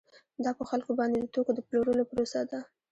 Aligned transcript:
دا 0.43 0.51
په 0.59 0.63
خلکو 0.69 0.91
باندې 0.99 1.17
د 1.19 1.25
توکو 1.33 1.51
د 1.55 1.59
پلورلو 1.67 2.07
پروسه 2.11 2.41
ده 2.49 2.59